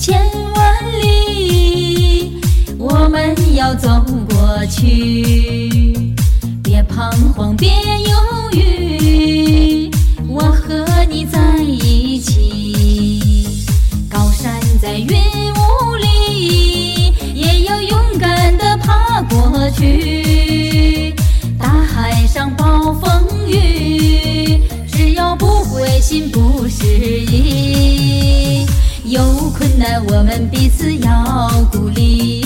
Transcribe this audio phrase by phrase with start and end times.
[0.00, 0.18] 千
[0.54, 2.40] 万里，
[2.78, 5.92] 我们要走过去。
[6.62, 8.16] 别彷徨，别犹
[8.58, 9.90] 豫，
[10.26, 13.68] 我和你在一起。
[14.08, 21.14] 高山在云雾里，也要勇敢地爬过去。
[21.58, 28.64] 大海上暴风雨，只要不灰心不失意。
[29.04, 32.44] 有困难我们彼此要鼓励，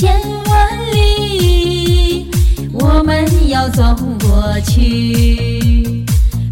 [0.00, 2.30] 千万里，
[2.72, 3.82] 我们要走
[4.18, 6.06] 过去。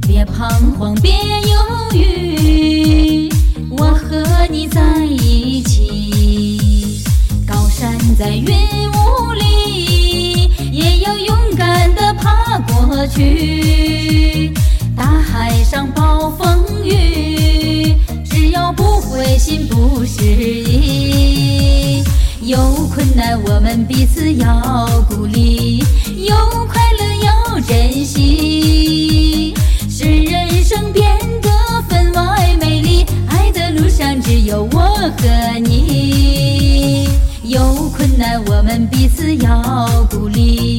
[0.06, 0.46] 别彷
[0.78, 3.32] 徨，别犹豫，
[3.70, 7.00] 我和你在一起。
[7.46, 14.52] 高山在云雾里，也要勇敢地爬过去。
[14.94, 17.96] 大海上暴风雨，
[18.28, 21.07] 只要不灰心不失意。
[22.48, 22.56] 有
[22.94, 25.84] 困难我们彼此要鼓励，
[26.16, 26.34] 有
[26.66, 29.52] 快乐要珍惜，
[29.86, 31.04] 使人生变
[31.42, 31.50] 得
[31.90, 33.04] 分外美丽。
[33.28, 37.10] 爱的路上只有我和你。
[37.42, 40.78] 有困难我们彼此要鼓励，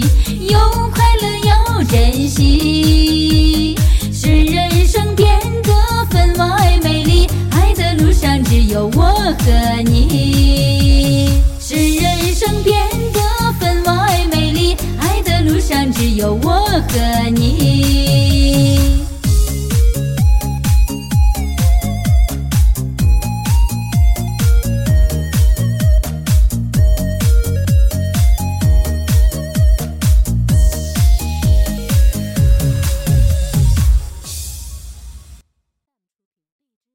[0.50, 0.58] 有
[0.92, 3.78] 快乐要珍惜，
[4.12, 5.72] 使人生变得
[6.10, 7.28] 分外美丽。
[7.52, 10.69] 爱的路上只有我和你。
[16.88, 17.59] 和你。